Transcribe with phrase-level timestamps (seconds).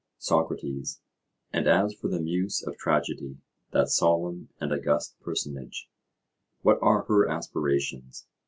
[0.17, 0.99] SOCRATES:
[1.53, 3.37] And as for the Muse of Tragedy,
[3.69, 8.25] that solemn and august personage—what are her aspirations?